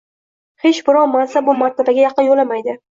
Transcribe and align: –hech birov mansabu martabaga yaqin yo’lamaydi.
–hech 0.65 0.79
birov 0.89 1.07
mansabu 1.17 1.57
martabaga 1.63 2.07
yaqin 2.09 2.33
yo’lamaydi. 2.35 2.81